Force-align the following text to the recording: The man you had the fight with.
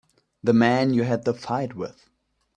The 0.43 0.51
man 0.51 0.95
you 0.95 1.03
had 1.03 1.25
the 1.25 1.33
fight 1.35 1.75
with. 1.75 2.09